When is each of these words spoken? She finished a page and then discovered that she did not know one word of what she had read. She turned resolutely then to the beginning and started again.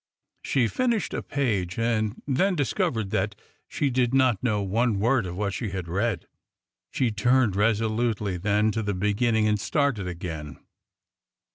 She 0.41 0.67
finished 0.67 1.13
a 1.13 1.21
page 1.21 1.77
and 1.77 2.19
then 2.25 2.55
discovered 2.55 3.11
that 3.11 3.35
she 3.67 3.91
did 3.91 4.15
not 4.15 4.41
know 4.41 4.63
one 4.63 4.97
word 4.99 5.27
of 5.27 5.37
what 5.37 5.53
she 5.53 5.69
had 5.69 5.87
read. 5.87 6.25
She 6.89 7.11
turned 7.11 7.55
resolutely 7.55 8.37
then 8.37 8.71
to 8.71 8.81
the 8.81 8.95
beginning 8.95 9.47
and 9.47 9.59
started 9.59 10.07
again. 10.07 10.57